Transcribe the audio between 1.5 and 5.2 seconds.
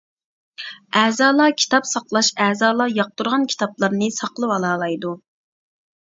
كىتاب ساقلاش ئەزالار ياقتۇرغان كىتابلارنى ساقلىۋالالايدۇ.